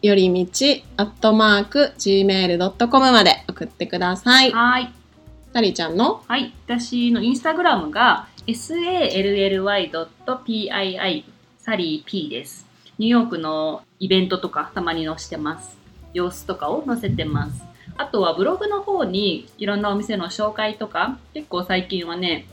[0.02, 4.52] よりみち、アットマーク、gmail.com まで送ってください。
[4.52, 4.92] はい。
[5.54, 6.24] タリーちゃんの？
[6.28, 6.54] はい。
[6.66, 9.62] 私のインスタグラムが sally.pii
[11.64, 12.66] サリー P です
[12.98, 15.78] ニューヨークのイベントとかたまに載せてます
[16.14, 17.64] 様子とかを載せてます
[17.98, 22.48] あとはブログの方にいろんなお店の紹介とか結構最近はね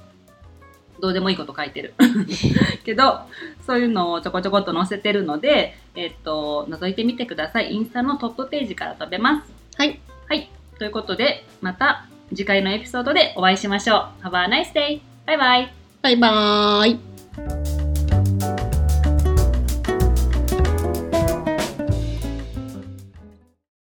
[1.01, 1.95] どうでもいいこと書いてる
[2.85, 3.21] けど
[3.67, 10.01] そういうのをちょこちょこっと載せてるのでえっと覗いてみてくださいインスタのトップページから飛べますはい。
[10.29, 10.51] はい。
[10.77, 14.27] ということで、また次回のエピソードでお会いしましょう。
[14.27, 15.01] Have a nice day!
[15.25, 17.78] バイバイバイバーイ。